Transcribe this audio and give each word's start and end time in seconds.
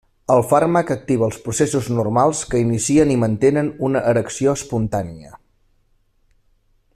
El 0.35 0.39
fàrmac 0.51 0.93
activa 0.93 1.27
els 1.27 1.37
processos 1.47 1.89
normals 1.99 2.41
que 2.53 2.61
inicien 2.63 3.13
i 3.17 3.19
mantenen 3.25 3.69
una 3.89 4.03
erecció 4.13 4.57
espontània. 4.61 5.37